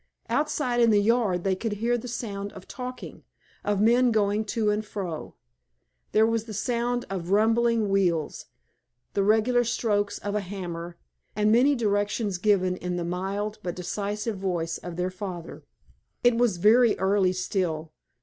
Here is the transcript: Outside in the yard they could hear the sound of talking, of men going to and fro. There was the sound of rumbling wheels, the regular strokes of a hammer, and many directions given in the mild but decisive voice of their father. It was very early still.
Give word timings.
Outside 0.29 0.81
in 0.81 0.89
the 0.89 0.99
yard 0.99 1.43
they 1.43 1.55
could 1.55 1.73
hear 1.73 1.95
the 1.95 2.07
sound 2.07 2.51
of 2.53 2.67
talking, 2.67 3.23
of 3.63 3.79
men 3.79 4.11
going 4.11 4.43
to 4.45 4.71
and 4.71 4.83
fro. 4.83 5.35
There 6.11 6.25
was 6.25 6.45
the 6.45 6.55
sound 6.55 7.05
of 7.11 7.29
rumbling 7.29 7.87
wheels, 7.87 8.47
the 9.13 9.21
regular 9.21 9.63
strokes 9.63 10.17
of 10.17 10.33
a 10.33 10.39
hammer, 10.41 10.97
and 11.35 11.51
many 11.51 11.75
directions 11.75 12.39
given 12.39 12.77
in 12.77 12.95
the 12.95 13.05
mild 13.05 13.59
but 13.61 13.75
decisive 13.75 14.37
voice 14.39 14.79
of 14.79 14.95
their 14.95 15.11
father. 15.11 15.65
It 16.23 16.35
was 16.35 16.57
very 16.57 16.97
early 16.97 17.33
still. 17.33 17.91